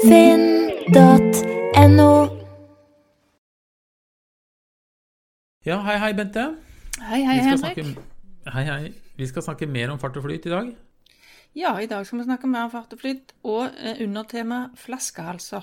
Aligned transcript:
finn.no. 0.00 2.12
Ja, 5.64 5.76
hei, 5.86 5.98
hei, 6.02 6.12
Bente. 6.18 6.44
Hei, 7.02 7.20
hei, 7.26 7.36
Vi 7.36 7.42
skal 7.42 7.50
Henrik. 7.50 7.84
snakke- 7.84 8.02
Hei, 8.52 8.64
hei. 8.64 8.92
Vi 9.16 9.26
skal 9.26 9.42
snakke 9.42 9.66
mer 9.68 9.90
om 9.92 9.98
fart 9.98 10.16
og 10.16 10.22
flyt 10.24 10.46
i 10.46 10.50
dag. 10.50 10.74
Ja, 11.54 11.76
i 11.78 11.86
dag 11.86 12.06
skal 12.06 12.18
vi 12.18 12.24
snakke 12.24 12.46
mer 12.48 12.62
om 12.64 12.70
fart 12.70 12.92
og 12.92 12.98
flyt, 12.98 13.32
og 13.44 13.70
eh, 13.78 14.02
undertema 14.06 14.68
flaskehalser. 14.74 15.62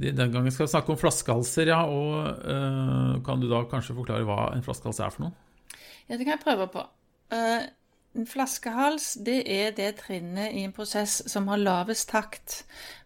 Den 0.00 0.16
gangen 0.32 0.50
skal 0.50 0.66
vi 0.66 0.70
snakke 0.72 0.90
om 0.90 0.96
flaskehalser, 0.98 1.66
ja. 1.66 1.84
Og 1.86 2.26
øh, 2.44 3.24
kan 3.24 3.40
du 3.40 3.48
da 3.50 3.62
kanskje 3.70 3.94
forklare 3.94 4.24
hva 4.26 4.52
en 4.56 4.62
flaskehals 4.62 4.98
er 5.00 5.10
for 5.10 5.22
noe? 5.22 5.32
Ja, 6.08 6.16
det 6.16 6.26
kan 6.26 6.36
jeg 6.38 6.44
prøve 6.44 6.66
på. 6.72 6.78
Eh, 7.32 7.62
en 8.14 8.26
flaskehals 8.28 9.14
det 9.26 9.40
er 9.50 9.72
det 9.74 9.90
trinnet 10.02 10.54
i 10.54 10.62
en 10.64 10.74
prosess 10.74 11.20
som 11.30 11.48
har 11.50 11.60
lavest 11.60 12.08
takt. 12.12 12.60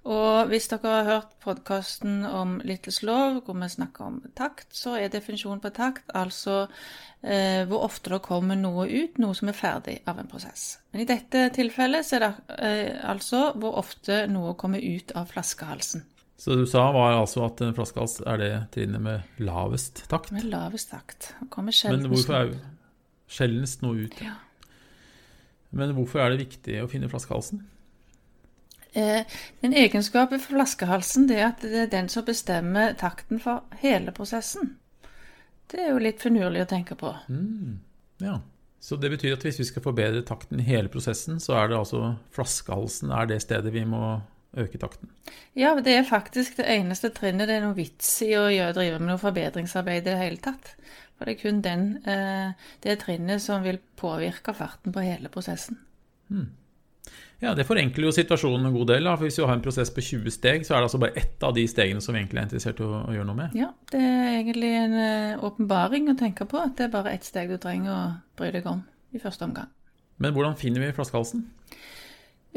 Og 0.08 0.48
hvis 0.50 0.68
dere 0.70 0.92
har 0.92 1.08
hørt 1.08 1.34
podkasten 1.44 2.26
om 2.26 2.58
Littles 2.64 3.00
Lov, 3.04 3.42
hvor 3.44 3.56
vi 3.56 3.68
snakker 3.72 4.04
om 4.04 4.18
takt, 4.36 4.68
så 4.76 4.96
er 5.00 5.12
definisjonen 5.12 5.62
på 5.64 5.72
takt 5.76 6.12
altså 6.16 6.66
eh, 7.22 7.64
hvor 7.68 7.86
ofte 7.88 8.12
det 8.14 8.20
kommer 8.24 8.58
noe 8.58 8.86
ut, 8.88 9.18
noe 9.20 9.36
som 9.36 9.50
er 9.50 9.56
ferdig 9.56 9.98
av 10.08 10.20
en 10.20 10.30
prosess. 10.30 10.78
Men 10.92 11.04
i 11.04 11.08
dette 11.08 11.48
tilfellet 11.56 12.06
så 12.06 12.18
er 12.18 12.26
det 12.26 12.32
eh, 12.58 12.94
altså 13.08 13.50
hvor 13.56 13.80
ofte 13.80 14.26
noe 14.30 14.56
kommer 14.60 14.82
ut 14.82 15.12
av 15.16 15.32
flaskehalsen. 15.32 16.04
Så 16.38 16.54
du 16.54 16.66
sa 16.70 16.84
var 16.94 17.16
altså 17.18 17.42
at 17.48 17.60
en 17.66 17.74
flaskehals 17.74 18.20
er 18.22 18.38
det 18.38 18.50
trinnet 18.76 19.02
med 19.02 19.40
lavest 19.42 20.04
takt. 20.10 20.30
Med 20.36 20.46
lavest 20.46 20.92
takt. 20.92 21.32
Kommer 21.50 21.74
Men 21.90 22.06
hvorfor 22.12 22.36
er 22.38 22.52
sjeldnest 23.28 23.82
noe 23.82 24.06
ut? 24.06 24.20
Ja. 24.22 24.36
Men 25.70 25.92
hvorfor 25.96 26.22
er 26.22 26.32
det 26.32 26.46
viktig 26.46 26.78
å 26.82 26.88
finne 26.90 27.10
flaskehalsen? 27.12 27.64
Eh, 28.96 29.24
en 29.60 29.74
egenskap 29.76 30.32
ved 30.32 30.42
flaskehalsen 30.46 31.28
det 31.28 31.40
er 31.40 31.48
at 31.50 31.64
det 31.64 31.82
er 31.84 31.90
den 31.92 32.08
som 32.12 32.24
bestemmer 32.24 32.94
takten 32.98 33.40
for 33.42 33.66
hele 33.82 34.14
prosessen. 34.16 34.76
Det 35.68 35.82
er 35.84 35.92
jo 35.92 36.00
litt 36.00 36.22
finurlig 36.24 36.64
å 36.64 36.70
tenke 36.70 36.96
på. 36.96 37.12
Mm, 37.28 37.76
ja. 38.24 38.38
Så 38.80 38.96
det 38.96 39.10
betyr 39.12 39.34
at 39.34 39.44
hvis 39.44 39.58
vi 39.60 39.66
skal 39.68 39.84
forbedre 39.84 40.22
takten 40.24 40.62
i 40.62 40.66
hele 40.66 40.88
prosessen, 40.88 41.40
så 41.42 41.58
er 41.58 41.68
det 41.68 41.80
altså 41.80 42.14
flaskehalsen 42.32 43.12
er 43.12 43.28
det 43.28 43.42
stedet 43.44 43.74
vi 43.74 43.84
må 43.84 44.20
øke 44.56 44.80
takten. 44.80 45.10
Ja, 45.58 45.74
det 45.84 45.92
er 45.92 46.08
faktisk 46.08 46.56
det 46.60 46.68
eneste 46.72 47.10
trinnet 47.12 47.50
det 47.50 47.58
er 47.58 47.66
noe 47.66 47.76
vits 47.76 48.08
i 48.24 48.32
å 48.38 48.46
drive 48.48 49.00
med 49.02 49.10
noe 49.10 49.20
forbedringsarbeid 49.20 50.06
i 50.06 50.08
det 50.08 50.16
hele 50.22 50.40
tatt. 50.42 50.72
For 51.18 51.26
det 51.26 51.34
er 51.36 51.42
kun 51.42 51.60
den, 51.64 51.84
eh, 52.06 52.70
det 52.84 53.00
trinnet 53.02 53.42
som 53.42 53.66
vil 53.66 53.80
påvirke 53.98 54.54
farten 54.54 54.94
på 54.94 55.02
hele 55.02 55.30
prosessen. 55.32 55.80
Ja, 57.38 57.52
det 57.54 57.68
forenkler 57.68 58.08
jo 58.08 58.14
situasjonen 58.14 58.66
en 58.66 58.74
god 58.74 58.88
del. 58.90 59.06
Da. 59.06 59.14
For 59.16 59.28
hvis 59.28 59.38
vi 59.38 59.46
har 59.46 59.54
en 59.54 59.62
prosess 59.62 59.92
på 59.94 60.02
20 60.02 60.34
steg, 60.34 60.66
så 60.66 60.74
er 60.74 60.80
det 60.80 60.88
altså 60.88 61.00
bare 61.02 61.20
ett 61.20 61.44
av 61.46 61.54
de 61.54 61.64
stegene 61.70 62.02
som 62.02 62.14
vi 62.14 62.22
egentlig 62.22 62.42
er 62.42 62.48
interessert 62.48 62.82
i 62.82 62.86
å, 62.86 63.02
å 63.06 63.14
gjøre 63.14 63.28
noe 63.28 63.38
med. 63.38 63.58
Ja, 63.58 63.70
det 63.92 64.02
er 64.02 64.30
egentlig 64.40 64.72
en 64.80 64.96
eh, 64.98 65.44
åpenbaring 65.46 66.10
å 66.10 66.16
tenke 66.18 66.48
på 66.50 66.58
at 66.62 66.74
det 66.78 66.88
er 66.88 66.94
bare 66.96 67.14
ett 67.14 67.26
steg 67.26 67.52
du 67.52 67.58
trenger 67.62 67.94
å 67.94 68.02
bry 68.38 68.50
deg 68.54 68.66
om 68.70 68.82
i 69.14 69.22
første 69.22 69.46
omgang. 69.46 69.70
Men 70.18 70.34
hvordan 70.34 70.58
finner 70.58 70.82
vi 70.82 70.94
flaskehalsen? 70.96 71.46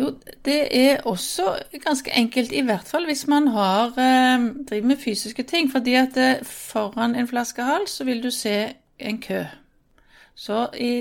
Jo, 0.02 0.08
det 0.46 0.56
er 0.78 1.04
også 1.06 1.44
ganske 1.84 2.12
enkelt, 2.18 2.52
i 2.58 2.64
hvert 2.66 2.88
fall 2.90 3.06
hvis 3.06 3.28
man 3.30 3.48
har, 3.54 3.92
eh, 4.02 4.46
driver 4.70 4.88
med 4.94 4.98
fysiske 5.04 5.44
ting. 5.44 5.68
Fordi 5.72 5.94
at 6.00 6.18
eh, 6.18 6.40
foran 6.48 7.14
en 7.16 7.28
flaskehals 7.30 7.92
så 8.00 8.08
vil 8.08 8.24
du 8.24 8.32
se 8.34 8.56
en 9.00 9.20
kø. 9.22 9.44
Så 10.36 10.64
i, 10.74 10.92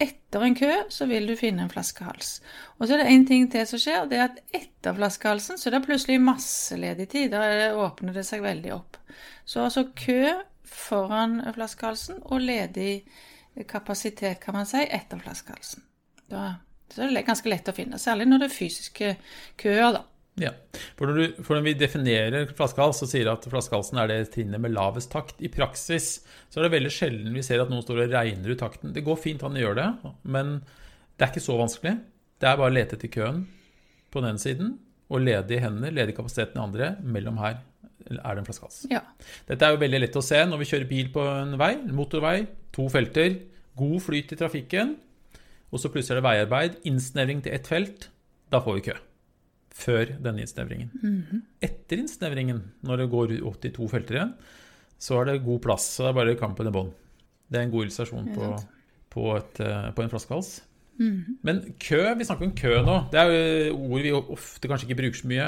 etter 0.00 0.44
en 0.46 0.54
kø 0.54 0.70
så 0.92 1.06
vil 1.10 1.26
du 1.28 1.34
finne 1.36 1.62
en 1.66 1.72
flaskehals. 1.72 2.36
Og 2.78 2.86
så 2.86 2.94
er 2.94 3.02
det 3.02 3.10
én 3.16 3.26
ting 3.28 3.50
til 3.52 3.66
som 3.66 3.78
skjer, 3.82 4.06
det 4.08 4.18
er 4.20 4.28
at 4.28 4.38
etter 4.54 4.94
flaskehalsen 4.96 5.58
så 5.58 5.68
er 5.68 5.78
det 5.78 5.84
plutselig 5.88 6.20
masse 6.22 6.76
ledig 6.78 7.08
tid. 7.12 7.30
Da 7.34 7.42
er- 7.42 7.76
åpner 7.76 8.12
det 8.16 8.26
seg 8.26 8.42
veldig 8.46 8.72
opp. 8.74 8.96
Så 9.44 9.64
altså 9.64 9.88
kø 9.96 10.22
foran 10.64 11.40
flaskehalsen 11.54 12.22
og 12.22 12.40
ledig 12.40 13.02
kapasitet, 13.68 14.38
kan 14.40 14.54
man 14.54 14.66
si, 14.66 14.84
etter 14.86 15.18
flaskehalsen. 15.18 15.82
Da 16.30 16.54
så 16.90 17.02
det 17.02 17.20
er 17.20 17.26
ganske 17.26 17.50
lett 17.50 17.70
å 17.70 17.76
finne, 17.76 18.00
særlig 18.00 18.28
når 18.28 18.42
det 18.42 18.48
er 18.48 18.56
fysiske 18.56 19.12
køer, 19.60 19.98
da. 19.98 20.04
Ja, 20.40 20.52
for 20.96 21.10
når, 21.10 21.16
du, 21.18 21.40
for 21.44 21.58
når 21.58 21.64
vi 21.66 21.72
definerer 21.76 22.52
flaskehals, 22.56 23.00
så 23.02 23.08
sier 23.10 23.28
at 23.32 23.44
flaskehalsen 23.50 23.98
er 24.00 24.08
det 24.08 24.18
trinnet 24.32 24.62
med 24.62 24.72
lavest 24.72 25.10
takt. 25.12 25.40
I 25.44 25.50
praksis 25.52 26.20
så 26.48 26.60
er 26.60 26.66
det 26.66 26.74
veldig 26.76 26.92
sjelden 26.94 27.34
vi 27.36 27.44
ser 27.44 27.60
at 27.60 27.72
noen 27.72 27.84
står 27.84 28.04
og 28.06 28.14
regner 28.14 28.54
ut 28.54 28.62
takten. 28.62 28.94
Det 28.94 29.04
går 29.04 29.18
fint 29.20 29.42
han 29.44 29.58
gjør 29.58 29.76
det, 29.76 29.88
men 30.22 30.60
det 30.64 31.26
er 31.26 31.32
ikke 31.34 31.44
så 31.44 31.58
vanskelig. 31.60 31.96
Det 32.40 32.48
er 32.48 32.56
bare 32.56 32.72
å 32.72 32.76
lete 32.76 32.96
etter 32.96 33.12
køen 33.12 33.42
på 34.14 34.22
den 34.24 34.40
siden, 34.40 34.78
og 35.10 35.26
ledige 35.26 35.60
hender, 35.64 35.92
ledig 35.92 36.14
kapasitet 36.16 36.54
den 36.54 36.62
andre. 36.62 36.94
Mellom 37.02 37.40
her 37.42 37.58
er 38.08 38.32
det 38.32 38.40
en 38.40 38.48
flaskehals. 38.48 38.84
Ja. 38.88 39.02
Dette 39.50 39.66
er 39.66 39.74
jo 39.74 39.82
veldig 39.82 40.00
lett 40.06 40.16
å 40.16 40.24
se 40.24 40.40
når 40.46 40.62
vi 40.62 40.70
kjører 40.70 40.88
bil 40.88 41.12
på 41.12 41.26
en 41.34 41.58
vei, 41.60 41.74
en 41.82 41.96
motorvei, 41.98 42.38
to 42.72 42.86
felter, 42.92 43.36
god 43.76 43.98
flyt 44.06 44.32
i 44.32 44.38
trafikken, 44.40 44.96
og 45.70 45.80
så 45.80 45.90
plutselig 45.92 46.16
er 46.16 46.20
det 46.20 46.26
veiarbeid, 46.26 46.80
innsnevring 46.88 47.42
til 47.44 47.54
ett 47.54 47.68
felt. 47.70 48.08
Da 48.50 48.60
får 48.64 48.78
vi 48.78 48.86
kø. 48.88 48.96
Før 49.80 50.16
denne 50.22 50.42
innsnevringen. 50.42 50.90
Etter 51.62 52.02
innsnevringen, 52.02 52.64
når 52.82 53.04
det 53.04 53.10
går 53.12 53.36
opp 53.46 53.60
til 53.62 53.72
to 53.76 53.86
felter 53.88 54.18
igjen, 54.18 54.32
så 55.00 55.20
er 55.20 55.30
det 55.30 55.44
god 55.44 55.62
plass. 55.64 55.86
Så 55.94 56.04
det 56.04 56.10
er 56.10 56.18
bare 56.18 56.40
kampen 56.40 56.68
i 56.68 56.74
bånn. 56.74 56.90
Det 57.50 57.58
er 57.60 57.68
en 57.68 57.70
god 57.72 57.86
illustrasjon 57.86 58.32
på, 58.34 58.50
på, 59.14 59.30
et, 59.36 59.62
eh, 59.62 59.88
på 59.94 60.02
en 60.02 60.10
flaskehals. 60.12 60.50
Men 61.42 61.62
kø, 61.80 62.14
vi 62.18 62.26
snakker 62.28 62.44
om 62.44 62.56
kø 62.56 62.74
nå. 62.84 62.96
Det 63.12 63.20
er 63.20 63.30
jo 63.32 63.76
ord 63.78 64.02
vi 64.04 64.12
ofte 64.12 64.68
kanskje 64.68 64.88
ikke 64.88 64.98
bruker 64.98 65.22
så 65.22 65.30
mye. 65.30 65.46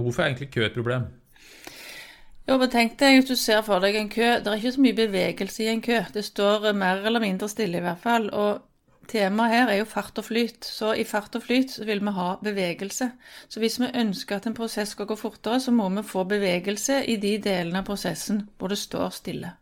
Hvorfor 0.00 0.22
er 0.22 0.30
egentlig 0.30 0.50
kø 0.54 0.64
et 0.64 0.78
problem? 0.78 1.10
Jo, 2.48 2.56
men 2.56 2.70
tenk 2.72 2.96
deg 2.98 3.18
hvis 3.18 3.28
du 3.28 3.36
ser 3.36 3.60
for 3.66 3.82
deg 3.84 3.98
en 3.98 4.08
kø. 4.10 4.38
Det 4.40 4.48
er 4.48 4.56
ikke 4.56 4.72
så 4.78 4.84
mye 4.86 4.96
bevegelse 4.96 5.62
i 5.66 5.68
en 5.74 5.84
kø. 5.84 6.00
Det 6.14 6.24
står 6.24 6.72
mer 6.72 7.04
eller 7.06 7.22
mindre 7.22 7.48
stille, 7.52 7.78
i 7.78 7.84
hvert 7.84 8.00
fall. 8.00 8.30
Og 8.32 8.62
temaet 9.10 9.52
her 9.52 9.70
er 9.72 9.80
jo 9.80 9.88
fart 9.88 10.18
og 10.20 10.26
flyt. 10.26 10.64
Så 10.64 10.92
i 10.94 11.04
fart 11.08 11.34
og 11.36 11.44
flyt 11.44 11.76
vil 11.86 12.02
vi 12.06 12.12
ha 12.16 12.28
bevegelse. 12.42 13.10
Så 13.48 13.62
hvis 13.62 13.80
vi 13.82 13.90
ønsker 14.02 14.38
at 14.38 14.46
en 14.46 14.56
prosess 14.56 14.94
skal 14.94 15.08
gå 15.10 15.16
fortere, 15.18 15.60
så 15.60 15.74
må 15.74 15.88
vi 15.94 16.06
få 16.06 16.24
bevegelse 16.30 17.02
i 17.10 17.16
de 17.20 17.36
delene 17.42 17.82
av 17.82 17.88
prosessen 17.88 18.44
hvor 18.58 18.72
det 18.72 18.78
står 18.80 19.10
stille. 19.18 19.52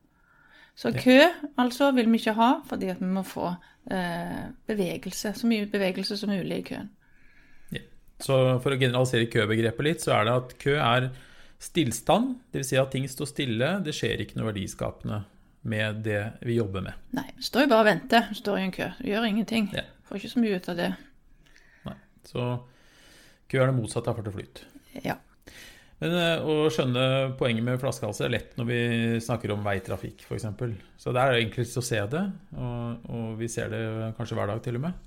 Så 0.78 0.92
kø 0.94 1.19
altså 1.58 1.91
vil 1.97 2.06
vi 2.12 2.20
ikke 2.20 2.37
ha, 2.38 2.53
fordi 2.69 2.92
at 2.92 3.00
vi 3.03 3.08
må 3.10 3.25
få 3.26 3.48
eh, 3.91 4.44
bevegelse. 4.69 5.32
Så 5.34 5.50
mye 5.50 5.66
bevegelse 5.66 6.16
som 6.16 6.31
mulig 6.31 6.60
i 6.60 6.69
køen. 6.70 6.92
Så 8.19 8.34
for 8.62 8.75
å 8.75 8.78
generalisere 8.78 9.31
købegrepet 9.31 9.87
litt, 9.87 10.03
så 10.03 10.16
er 10.16 10.26
det 10.26 10.37
at 10.41 10.54
kø 10.58 10.72
er 10.75 11.10
stillstand. 11.62 12.37
Dvs. 12.54 12.70
Si 12.72 12.78
at 12.78 12.91
ting 12.94 13.06
står 13.10 13.31
stille. 13.31 13.69
Det 13.87 13.94
skjer 13.94 14.25
ikke 14.25 14.38
noe 14.38 14.50
verdiskapende 14.50 15.20
med 15.62 16.02
det 16.04 16.20
vi 16.46 16.58
jobber 16.58 16.84
med. 16.84 17.06
Nei, 17.16 17.26
står 17.42 17.66
jo 17.66 17.70
bare 17.72 17.84
og 17.84 17.88
venter. 17.91 18.28
Står 18.36 18.58
i 18.58 18.66
en 18.66 18.74
kø. 18.74 18.91
Vi 19.02 19.12
gjør 19.12 19.28
ingenting. 19.28 19.70
Ja. 19.74 19.86
Får 20.08 20.20
ikke 20.20 20.32
så 20.34 20.42
mye 20.42 20.58
ut 20.58 20.69
av 20.72 20.78
det. 20.78 20.91
Nei. 21.88 21.96
Så 22.28 22.50
kø 23.48 23.62
er 23.62 23.70
det 23.70 23.78
motsatte 23.78 24.12
av 24.12 24.20
fart 24.20 24.30
og 24.30 24.38
flyt. 24.38 24.62
Ja. 25.04 25.19
Men 25.98 26.14
eh, 26.14 26.46
å 26.46 26.69
skjønne 26.70 27.04
poenget 27.38 27.66
med 27.66 27.80
flaskehalser 27.82 28.28
er 28.28 28.34
lett 28.36 28.54
når 28.58 28.69
vi 28.69 28.80
snakker 29.24 29.50
om 29.50 29.64
veitrafikk, 29.66 30.22
f.eks. 30.22 30.46
Så 31.00 31.14
det 31.14 31.24
er 31.24 31.41
enklest 31.41 31.80
å 31.80 31.84
se 31.84 31.98
det, 32.12 32.25
og, 32.54 33.10
og 33.10 33.28
vi 33.40 33.50
ser 33.50 33.72
det 33.72 33.82
kanskje 34.19 34.38
hver 34.38 34.52
dag 34.52 34.62
til 34.62 34.78
og 34.78 34.86
med. 34.86 35.04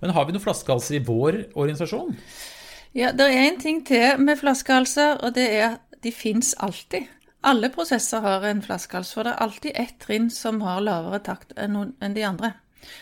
Men 0.00 0.14
har 0.16 0.26
vi 0.26 0.34
noen 0.36 0.44
flaskehalser 0.44 1.00
i 1.00 1.04
vår 1.04 1.42
organisasjon? 1.50 2.14
ja, 2.96 3.12
det 3.14 3.26
er 3.26 3.44
en 3.44 3.58
ting 3.60 3.82
til 3.86 4.22
med 4.22 4.38
flaskehalser, 4.40 5.18
og 5.22 5.34
det 5.36 5.46
er 5.58 5.66
at 5.74 6.00
de 6.02 6.12
fins 6.14 6.54
alltid. 6.62 7.10
Alle 7.42 7.70
prosesser 7.72 8.20
har 8.20 8.44
en 8.44 8.62
flaskehals, 8.62 9.14
for 9.16 9.24
det 9.24 9.32
er 9.32 9.44
alltid 9.44 9.72
ett 9.74 9.98
trinn 10.02 10.28
som 10.30 10.60
har 10.60 10.82
lavere 10.84 11.22
takt 11.24 11.54
enn 11.56 12.14
de 12.14 12.24
andre. 12.26 12.52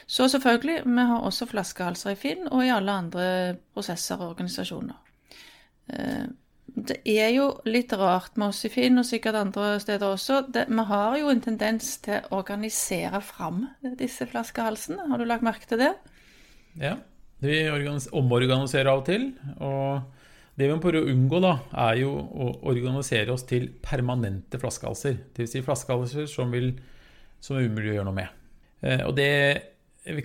Så 0.07 0.29
selvfølgelig, 0.31 0.83
vi 0.87 1.07
har 1.11 1.25
også 1.27 1.47
flaskehalser 1.47 2.15
i 2.15 2.19
Finn 2.19 2.47
og 2.51 2.65
i 2.65 2.71
alle 2.75 2.93
andre 2.93 3.25
prosesser 3.75 4.19
og 4.19 4.35
organisasjoner. 4.35 4.99
Eh, 5.93 6.29
Det 6.79 7.01
er 7.09 7.31
jo 7.33 7.47
litt 7.65 7.93
rart 7.93 8.37
med 8.37 8.53
oss 8.53 8.65
i 8.65 8.69
Finn, 8.71 8.99
og 9.01 9.07
sikkert 9.09 9.35
andre 9.35 9.81
steder 9.81 10.07
også. 10.07 10.43
Det, 10.53 10.67
vi 10.69 10.85
har 10.91 11.17
jo 11.19 11.31
en 11.33 11.41
tendens 11.41 11.97
til 12.05 12.21
å 12.29 12.39
organisere 12.39 13.21
fram 13.25 13.65
disse 13.99 14.27
flaskehalsene. 14.27 15.09
Har 15.11 15.19
du 15.19 15.25
lagt 15.25 15.43
merke 15.43 15.67
til 15.67 15.79
det? 15.79 15.95
Ja, 16.79 16.97
vi 17.41 17.65
omorganiserer 18.13 18.93
av 18.93 19.01
og 19.01 19.07
til. 19.09 19.33
Og 19.59 20.03
det 20.59 20.67
vi 20.67 20.75
må 20.75 20.83
prøve 20.83 21.05
å 21.05 21.11
unngå, 21.13 21.39
da, 21.45 21.53
er 21.87 22.01
jo 22.01 22.11
å 22.19 22.49
organisere 22.67 23.31
oss 23.35 23.45
til 23.47 23.69
permanente 23.85 24.59
flaskehalser. 24.59 25.21
Dvs. 25.37 25.53
Si 25.55 25.63
flaskehalser 25.63 26.27
som, 26.31 26.51
vil, 26.51 26.73
som 27.39 27.59
er 27.59 27.69
umulig 27.71 27.93
å 27.93 27.99
gjøre 28.01 28.09
noe 28.11 28.19
med. 28.19 28.41
Eh, 28.83 29.05
Og 29.07 29.15
det 29.19 29.31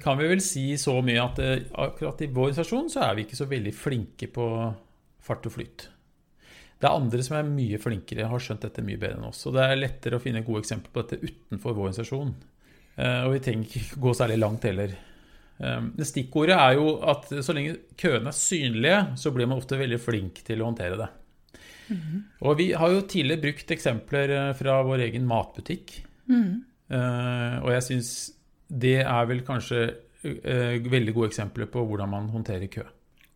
kan 0.02 0.18
vi 0.18 0.30
vel 0.32 0.42
si 0.42 0.66
så 0.82 0.96
mye 1.06 1.22
at 1.22 1.40
eh, 1.44 1.68
akkurat 1.86 2.22
i 2.26 2.32
vår 2.34 2.50
organisasjon 2.50 2.90
så 2.94 3.04
er 3.06 3.18
vi 3.18 3.28
ikke 3.28 3.38
så 3.40 3.50
veldig 3.52 3.74
flinke 3.78 4.30
på 4.34 4.48
fart 5.24 5.46
og 5.50 5.54
flyt. 5.58 5.88
Det 6.82 6.90
er 6.90 6.98
andre 6.98 7.24
som 7.24 7.38
er 7.38 7.48
mye 7.48 7.78
flinkere, 7.80 8.26
har 8.28 8.42
skjønt 8.44 8.66
dette 8.66 8.84
mye 8.84 9.00
bedre 9.00 9.16
enn 9.22 9.30
oss. 9.30 9.46
Og 9.48 9.54
det 9.56 9.64
er 9.64 9.80
lettere 9.80 10.18
å 10.18 10.24
finne 10.24 10.42
gode 10.44 10.66
eksempler 10.66 10.92
på 10.92 11.04
dette 11.06 11.22
utenfor 11.24 11.72
vår 11.78 11.92
organisasjon. 11.92 12.34
Eh, 12.98 13.22
Og 13.28 13.36
vi 13.38 13.44
trenger 13.46 13.70
ikke 13.70 14.02
gå 14.04 14.14
særlig 14.18 14.42
langt 14.42 14.66
heller. 14.68 14.98
Det 15.96 16.06
Stikkordet 16.10 16.56
er 16.58 16.78
jo 16.80 16.98
at 17.08 17.30
så 17.46 17.54
lenge 17.56 17.78
køene 18.00 18.32
er 18.32 18.36
synlige, 18.38 18.98
så 19.20 19.32
blir 19.32 19.48
man 19.48 19.62
ofte 19.62 19.80
veldig 19.80 20.00
flink 20.02 20.42
til 20.48 20.64
å 20.64 20.68
håndtere 20.68 20.98
det. 21.00 21.10
Og 22.44 22.58
vi 22.60 22.72
har 22.78 22.94
jo 22.94 23.04
tidligere 23.08 23.44
brukt 23.44 23.74
eksempler 23.76 24.34
eh, 24.38 24.52
fra 24.58 24.80
vår 24.88 25.06
egen 25.10 25.28
matbutikk. 25.30 25.98
Eh, 26.94 27.56
og 27.62 27.70
jeg 27.76 27.86
syns 27.90 28.12
det 28.84 29.00
er 29.04 29.30
vel 29.30 29.44
kanskje 29.46 29.82
eh, 30.24 30.80
veldig 30.80 31.16
gode 31.16 31.32
eksempler 31.34 31.70
på 31.72 31.84
hvordan 31.88 32.12
man 32.14 32.30
håndterer 32.34 32.72
kø. 32.72 32.86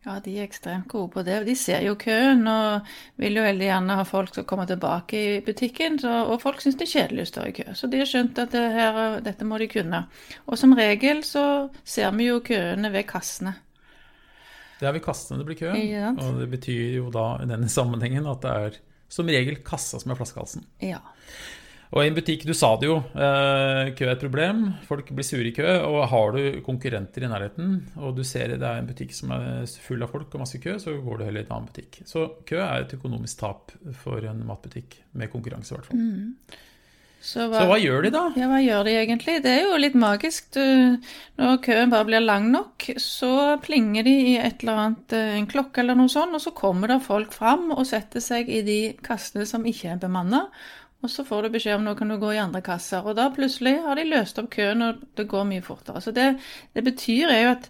Ja, 0.05 0.19
de 0.23 0.37
er 0.37 0.45
ekstremt 0.45 0.87
gode 0.87 1.09
på 1.11 1.23
det. 1.27 1.41
De 1.47 1.55
ser 1.57 1.81
jo 1.83 1.97
køen 1.99 2.45
og 2.47 2.87
vil 3.19 3.39
jo 3.39 3.43
veldig 3.43 3.65
gjerne 3.65 3.97
ha 3.99 4.05
folk 4.07 4.35
som 4.35 4.45
kommer 4.47 4.67
tilbake 4.69 5.19
i 5.19 5.39
butikken. 5.43 5.97
Så, 5.99 6.11
og 6.29 6.39
folk 6.43 6.61
syns 6.63 6.77
det 6.79 6.87
er 6.87 6.93
kjedelig 6.93 7.25
å 7.25 7.31
stå 7.31 7.45
i 7.49 7.55
kø. 7.57 7.65
Så 7.75 7.89
de 7.91 7.99
har 7.99 8.07
skjønt 8.07 8.39
at 8.39 8.53
det 8.55 8.63
her, 8.77 8.99
dette 9.25 9.47
må 9.47 9.59
de 9.59 9.67
kunne. 9.71 10.05
Og 10.45 10.59
som 10.61 10.75
regel 10.77 11.23
så 11.27 11.43
ser 11.83 12.13
vi 12.15 12.29
jo 12.29 12.39
køene 12.45 12.93
ved 12.93 13.07
kassene. 13.09 13.57
Det 14.77 14.85
er 14.85 14.93
ved 14.93 15.03
kassene 15.03 15.41
det 15.41 15.47
blir 15.49 15.57
kø, 15.57 15.71
og 15.73 16.35
det 16.37 16.51
betyr 16.51 16.99
jo 16.99 17.07
da 17.11 17.29
i 17.41 17.49
denne 17.49 17.69
sammenhengen 17.71 18.29
at 18.29 18.43
det 18.43 18.57
er 18.67 18.81
som 19.09 19.29
regel 19.31 19.57
kassa 19.65 19.99
som 19.99 20.13
er 20.13 20.19
flaskehalsen. 20.19 20.67
Ja. 20.83 21.01
Og 21.93 22.03
i 22.03 22.09
en 22.09 22.17
butikk, 22.17 22.43
du 22.43 22.51
sa 22.57 22.73
det 22.79 22.89
jo, 22.89 22.97
eh, 23.15 23.93
kø 23.95 24.05
er 24.09 24.13
et 24.17 24.23
problem. 24.23 24.63
Folk 24.89 25.07
blir 25.15 25.23
sure 25.23 25.47
i 25.47 25.55
kø. 25.55 25.67
Og 25.87 26.01
har 26.11 26.35
du 26.35 26.61
konkurrenter 26.65 27.23
i 27.23 27.31
nærheten, 27.31 27.77
og 27.95 28.15
du 28.17 28.23
ser 28.27 28.51
det 28.51 28.61
er 28.61 28.81
en 28.81 28.89
butikk 28.89 29.15
som 29.15 29.31
er 29.31 29.65
full 29.85 30.03
av 30.03 30.11
folk 30.11 30.33
og 30.35 30.43
masse 30.43 30.59
kø, 30.59 30.75
så 30.83 30.97
går 30.99 31.17
du 31.17 31.25
heller 31.29 31.45
i 31.45 31.47
en 31.47 31.55
annen 31.55 31.71
butikk. 31.71 32.01
Så 32.05 32.27
kø 32.45 32.59
er 32.59 32.83
et 32.83 32.95
økonomisk 32.97 33.39
tap 33.39 33.71
for 34.03 34.19
en 34.27 34.43
matbutikk, 34.47 34.99
med 35.13 35.31
konkurranse 35.31 35.71
i 35.71 35.77
hvert 35.77 35.91
fall. 35.91 36.01
Så 37.27 37.47
Så 37.49 37.65
hva 37.65 37.77
gjør 37.81 38.05
de 38.05 38.11
da? 38.13 38.21
Ja, 38.37 38.47
hva 38.47 38.59
gjør 38.61 38.85
de 38.85 38.93
egentlig? 38.93 39.41
Det 39.43 39.51
er 39.51 39.63
jo 39.65 39.79
litt 39.81 39.95
magisk. 39.97 40.51
Du, 40.53 40.97
når 41.39 41.57
køen 41.65 41.89
bare 41.91 42.05
blir 42.05 42.23
lang 42.23 42.51
nok, 42.53 42.85
så 43.01 43.57
plinger 43.63 44.05
de 44.05 44.13
i 44.33 44.35
et 44.37 44.61
eller 44.61 44.83
annet, 44.83 45.15
eh, 45.17 45.37
en 45.39 45.47
klokke 45.49 45.81
eller 45.81 45.97
noe 45.97 46.11
sånt, 46.13 46.35
og 46.37 46.43
så 46.43 46.53
kommer 46.55 46.93
det 46.93 47.01
folk 47.07 47.33
fram 47.33 47.71
og 47.71 47.87
setter 47.89 48.23
seg 48.23 48.49
i 48.49 48.61
de 48.61 48.79
kassene 49.03 49.47
som 49.49 49.65
ikke 49.65 49.95
er 49.95 50.03
bemanna. 50.03 50.45
Og 51.05 51.11
så 51.13 51.23
får 51.27 51.45
du 51.45 51.53
beskjed 51.53 51.77
om 51.77 51.85
nå 51.85 51.93
kan 51.97 52.09
du 52.09 52.17
gå 52.17 52.31
i 52.33 52.41
andre 52.41 52.63
kasser. 52.65 53.05
Og 53.05 53.15
da 53.19 53.27
plutselig 53.33 53.75
har 53.83 53.99
de 53.99 54.07
løst 54.07 54.39
opp 54.41 54.49
køen, 54.55 54.81
og 54.81 55.03
det 55.17 55.27
går 55.29 55.45
mye 55.49 55.65
fortere. 55.65 56.01
Så 56.01 56.13
det 56.15 56.31
det 56.73 56.83
betyr 56.83 57.29
er 57.29 57.41
jo 57.43 57.53
at 57.53 57.69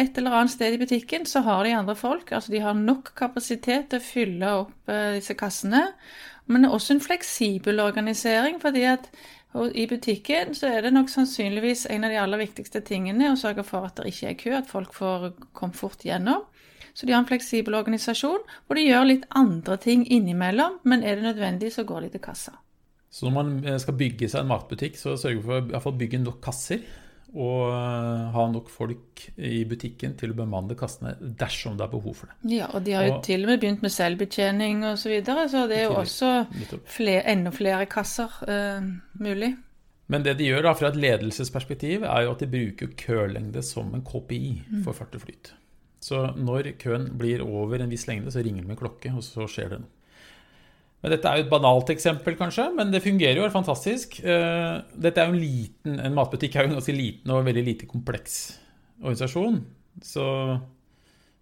et 0.00 0.16
eller 0.16 0.32
annet 0.38 0.54
sted 0.54 0.72
i 0.72 0.80
butikken 0.80 1.26
så 1.28 1.42
har 1.44 1.64
de 1.64 1.74
andre 1.76 1.96
folk. 1.96 2.32
Altså 2.32 2.52
de 2.52 2.62
har 2.64 2.74
nok 2.78 3.12
kapasitet 3.18 3.90
til 3.90 4.00
å 4.00 4.06
fylle 4.06 4.54
opp 4.62 4.88
eh, 4.88 5.18
disse 5.18 5.36
kassene. 5.36 5.84
Men 6.48 6.64
det 6.64 6.70
er 6.70 6.76
også 6.78 6.96
en 6.96 7.04
fleksibel 7.04 7.80
organisering, 7.80 8.58
fordi 8.60 8.86
at 8.88 9.10
og 9.58 9.76
i 9.76 9.84
butikken 9.88 10.54
så 10.56 10.70
er 10.72 10.86
det 10.86 10.94
nok 10.94 11.10
sannsynligvis 11.12 11.84
en 11.92 12.06
av 12.06 12.12
de 12.12 12.20
aller 12.22 12.40
viktigste 12.40 12.80
tingene 12.88 13.32
å 13.32 13.38
sørge 13.40 13.64
for 13.68 13.88
at 13.88 14.00
det 14.00 14.12
ikke 14.12 14.30
er 14.30 14.38
kø, 14.40 14.52
at 14.56 14.70
folk 14.70 14.94
får 14.96 15.28
komme 15.56 15.76
fort 15.76 16.04
gjennom. 16.06 16.46
Så 16.94 17.06
de 17.06 17.14
har 17.14 17.22
en 17.22 17.28
fleksibel 17.28 17.76
organisasjon 17.76 18.40
hvor 18.66 18.78
de 18.78 18.86
gjør 18.86 19.08
litt 19.08 19.28
andre 19.36 19.78
ting 19.80 20.04
innimellom, 20.08 20.80
men 20.88 21.04
er 21.04 21.18
det 21.18 21.28
nødvendig, 21.28 21.72
så 21.72 21.84
går 21.88 22.06
de 22.06 22.12
til 22.14 22.24
kassa. 22.24 22.56
Så 23.12 23.28
når 23.28 23.34
man 23.36 23.52
eh, 23.64 23.78
skal 23.80 23.96
bygge 24.00 24.28
seg 24.32 24.40
en 24.40 24.52
matbutikk, 24.52 24.96
så 25.00 25.18
sørger 25.20 25.44
man 25.44 25.72
for 25.78 25.92
å 25.92 26.00
bygge 26.00 26.20
nok 26.22 26.40
kasser. 26.44 26.84
Og 27.34 27.70
eh, 27.72 28.24
ha 28.34 28.42
nok 28.52 28.68
folk 28.68 29.22
i 29.40 29.62
butikken 29.64 30.12
til 30.20 30.34
å 30.34 30.36
bemanne 30.36 30.74
kassene 30.76 31.14
dersom 31.40 31.78
det 31.78 31.86
er 31.86 31.92
behov 31.94 32.14
for 32.18 32.28
det. 32.28 32.50
Ja, 32.58 32.66
og 32.74 32.84
de 32.84 32.92
har 32.92 33.06
jo 33.06 33.14
Og- 33.14 33.22
til 33.24 33.42
og 33.44 33.48
med 33.48 33.60
begynt 33.62 33.80
med 33.82 33.90
selvbetjening 33.94 34.84
og 34.84 34.98
så 35.00 35.08
videre, 35.08 35.48
så 35.48 35.66
det 35.68 35.78
er 35.78 35.84
jo 35.88 35.94
også 36.02 36.32
flere, 36.84 37.22
enda 37.32 37.50
flere 37.50 37.86
kasser 37.86 38.28
uh, 38.44 38.84
mulig. 39.18 39.56
Men 40.08 40.22
det 40.26 40.36
de 40.36 40.44
gjør 40.50 40.62
da 40.66 40.72
fra 40.76 40.88
et 40.92 40.96
ledelsesperspektiv, 41.00 42.02
er 42.04 42.22
jo 42.26 42.32
at 42.34 42.38
de 42.44 42.46
bruker 42.52 42.92
kølengde 43.00 43.62
som 43.64 43.94
en 43.94 44.02
KPI 44.04 44.62
Mm. 44.70 44.82
for 44.84 44.92
fart 44.92 45.14
og 45.14 45.22
flyt. 45.22 45.52
Så 46.00 46.34
når 46.36 46.72
køen 46.78 47.16
blir 47.16 47.40
over 47.40 47.80
en 47.80 47.88
viss 47.88 48.06
lengde, 48.08 48.28
så 48.30 48.42
ringer 48.44 48.60
de 48.62 48.68
med 48.68 48.76
klokke, 48.76 49.14
og 49.16 49.22
så 49.22 49.46
skjer 49.48 49.70
det 49.70 49.78
noe. 49.80 49.88
Men 51.02 51.16
Dette 51.16 51.28
er 51.28 51.40
jo 51.40 51.46
et 51.46 51.50
banalt 51.50 51.88
eksempel, 51.90 52.36
kanskje, 52.38 52.68
men 52.78 52.92
det 52.94 53.02
fungerer 53.02 53.40
jo 53.40 53.48
fantastisk. 53.50 54.20
Eh, 54.22 54.74
Dette 55.02 55.18
er 55.18 55.30
jo 55.30 55.34
en 55.34 55.42
liten, 55.42 55.98
en 55.98 56.14
matbutikk 56.14 56.54
er 56.54 56.66
jo 56.66 56.70
en 56.70 56.78
ganske 56.78 56.94
liten 56.94 57.32
og 57.34 57.42
veldig 57.48 57.64
lite 57.66 57.88
kompleks 57.90 58.36
organisasjon. 59.02 59.58
Så 60.06 60.26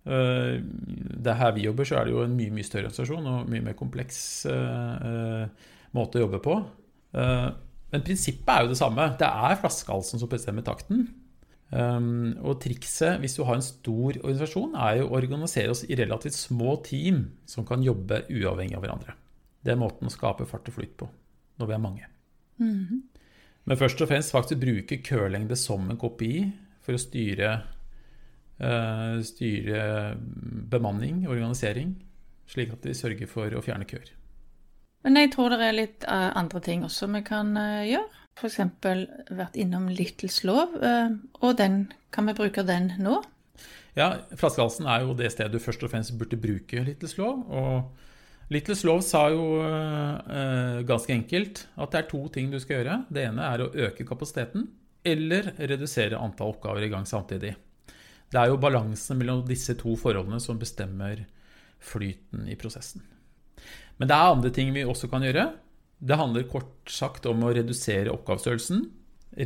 eh, 0.08 0.56
det 0.64 1.34
er 1.34 1.40
her 1.42 1.54
vi 1.58 1.68
jobber, 1.68 1.84
så 1.84 2.00
er 2.00 2.08
det 2.08 2.16
jo 2.16 2.24
en 2.24 2.38
mye 2.40 2.56
mye 2.56 2.64
større 2.64 2.88
organisasjon 2.88 3.28
og 3.34 3.52
mye 3.52 3.68
mer 3.68 3.76
kompleks 3.76 4.24
eh, 4.48 5.68
måte 5.96 6.20
å 6.20 6.24
jobbe 6.24 6.40
på. 6.44 6.56
Men 7.10 8.04
prinsippet 8.06 8.52
er 8.54 8.64
jo 8.64 8.70
det 8.70 8.78
samme. 8.78 9.10
Det 9.18 9.28
er 9.28 9.58
flaskehalsen 9.58 10.22
som 10.22 10.30
bestemmer 10.30 10.62
takten. 10.62 11.08
Og 11.74 12.60
trikset 12.62 13.18
hvis 13.18 13.34
du 13.34 13.42
har 13.42 13.58
en 13.58 13.66
stor 13.66 14.14
organisasjon, 14.20 14.76
er 14.78 15.00
jo 15.00 15.08
å 15.08 15.16
organisere 15.18 15.74
oss 15.74 15.82
i 15.88 15.98
relativt 15.98 16.38
små 16.38 16.76
team 16.86 17.24
som 17.50 17.66
kan 17.66 17.82
jobbe 17.82 18.22
uavhengig 18.30 18.78
av 18.78 18.86
hverandre. 18.86 19.16
Det 19.60 19.74
er 19.74 19.80
måten 19.80 20.08
å 20.08 20.12
skape 20.12 20.46
fart 20.48 20.68
og 20.70 20.76
flyt 20.78 20.96
på 21.00 21.08
når 21.60 21.68
vi 21.68 21.76
er 21.76 21.82
mange. 21.82 22.06
Men 22.60 23.78
først 23.78 24.00
og 24.00 24.08
fremst 24.10 24.32
faktisk 24.32 24.62
bruke 24.62 25.00
kølengde 25.04 25.56
som 25.58 25.84
en 25.92 25.98
KPI 26.00 26.46
for 26.84 26.96
å 26.96 27.00
styre, 27.00 27.50
uh, 28.62 29.18
styre 29.24 29.82
bemanning, 30.72 31.26
organisering, 31.28 31.92
slik 32.50 32.72
at 32.74 32.88
vi 32.88 32.96
sørger 32.96 33.28
for 33.30 33.52
å 33.52 33.62
fjerne 33.64 33.88
køer. 33.88 34.14
Men 35.04 35.16
jeg 35.16 35.32
tror 35.32 35.52
det 35.54 35.64
er 35.64 35.76
litt 35.76 36.08
uh, 36.08 36.32
andre 36.36 36.60
ting 36.64 36.84
også 36.84 37.08
vi 37.12 37.22
kan 37.26 37.52
uh, 37.56 37.84
gjøre. 37.88 38.08
F.eks. 38.40 38.60
vært 39.36 39.56
innom 39.60 39.90
Littles 39.92 40.38
lov, 40.48 40.72
og 40.80 41.50
den, 41.58 41.80
kan 42.14 42.30
vi 42.30 42.32
bruke 42.38 42.62
den 42.64 42.86
nå? 43.02 43.18
Ja, 43.98 44.14
Flaskehalsen 44.38 44.86
er 44.88 45.02
jo 45.04 45.16
det 45.18 45.32
stedet 45.34 45.52
du 45.52 45.60
først 45.60 45.82
og 45.84 45.90
fremst 45.92 46.14
burde 46.16 46.38
bruke 46.40 46.84
Littles 46.86 47.16
Lov. 47.18 47.42
Og 47.50 47.90
Littles 48.50 48.82
Lov 48.82 49.04
sa 49.06 49.28
jo 49.30 49.60
eh, 49.62 50.80
ganske 50.86 51.14
enkelt 51.14 51.64
at 51.78 51.92
det 51.92 52.00
er 52.00 52.08
to 52.10 52.24
ting 52.34 52.50
du 52.50 52.58
skal 52.58 52.80
gjøre. 52.80 52.96
Det 53.06 53.22
ene 53.28 53.46
er 53.46 53.62
å 53.62 53.70
øke 53.86 54.06
kapasiteten 54.08 54.66
eller 55.06 55.52
redusere 55.56 56.18
antall 56.18 56.56
oppgaver 56.56 56.82
i 56.82 56.90
gang 56.90 57.06
samtidig. 57.06 57.54
Det 58.30 58.38
er 58.38 58.50
jo 58.50 58.58
balansen 58.62 59.18
mellom 59.18 59.44
disse 59.46 59.76
to 59.78 59.94
forholdene 59.98 60.40
som 60.42 60.58
bestemmer 60.58 61.22
flyten 61.80 62.48
i 62.50 62.56
prosessen. 62.58 63.04
Men 63.98 64.10
det 64.10 64.16
er 64.16 64.34
andre 64.34 64.52
ting 64.54 64.74
vi 64.74 64.82
også 64.86 65.10
kan 65.12 65.24
gjøre. 65.24 65.46
Det 66.00 66.18
handler 66.18 66.50
kort 66.50 66.90
sagt 66.90 67.26
om 67.30 67.42
å 67.44 67.52
redusere 67.54 68.10
oppgavestørrelsen, 68.12 68.82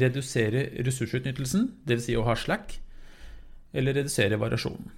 redusere 0.01 0.69
ressursutnyttelsen, 0.87 1.69
dvs. 1.85 2.09
Si 2.09 2.17
å 2.17 2.25
ha 2.25 2.37
slack, 2.39 2.79
eller 3.75 3.97
redusere 3.99 4.41
variasjonen. 4.41 4.93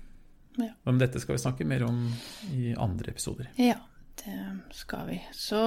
Ja. 0.61 0.71
Men 0.87 1.01
dette 1.01 1.21
skal 1.21 1.37
vi 1.37 1.43
snakke 1.43 1.67
mer 1.69 1.85
om 1.89 2.07
i 2.55 2.73
andre 2.81 3.13
episoder. 3.13 3.51
Ja, 3.61 3.79
det 4.25 4.39
skal 4.77 5.07
vi. 5.11 5.21
Så 5.33 5.63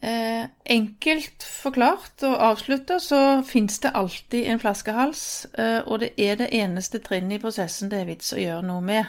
eh, 0.00 0.44
enkelt 0.64 1.46
forklart 1.46 2.22
og 2.28 2.36
avslutta 2.50 2.98
så 3.02 3.42
fins 3.46 3.78
det 3.84 3.94
alltid 3.94 4.46
en 4.50 4.62
flaskehals, 4.62 5.46
eh, 5.58 5.80
og 5.86 6.00
det 6.04 6.12
er 6.18 6.40
det 6.40 6.52
eneste 6.56 6.98
trinnet 7.04 7.38
i 7.38 7.42
prosessen 7.42 7.92
det 7.92 8.02
er 8.02 8.10
vits 8.10 8.32
å 8.34 8.42
gjøre 8.42 8.66
noe 8.68 8.82
med. 8.84 9.04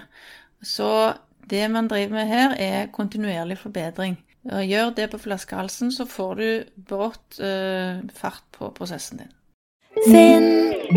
Så 0.62 1.14
det 1.48 1.66
man 1.72 1.88
driver 1.88 2.14
med 2.18 2.28
her, 2.28 2.56
er 2.60 2.92
kontinuerlig 2.92 3.58
forbedring. 3.62 4.18
Gjør 4.48 4.94
det 4.96 5.10
på 5.12 5.18
flaskehalsen, 5.20 5.92
så 5.92 6.06
får 6.08 6.36
du 6.40 6.64
brått 6.88 7.40
eh, 7.44 8.00
fart 8.16 8.44
på 8.56 8.72
prosessen 8.76 9.18
din. 9.24 9.32
Finn.no. 10.08 10.88